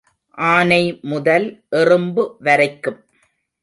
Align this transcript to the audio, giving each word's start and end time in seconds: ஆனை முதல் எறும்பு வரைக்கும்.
ஆனை 0.37 0.99
முதல் 1.03 1.47
எறும்பு 1.69 2.37
வரைக்கும். 2.39 2.99